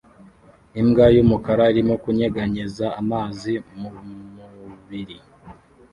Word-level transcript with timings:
Imbwa 0.81 1.05
yumukara 1.15 1.63
irimo 1.71 1.95
kunyeganyeza 2.03 2.85
amazi 3.01 3.53
mumubiri 3.79 5.17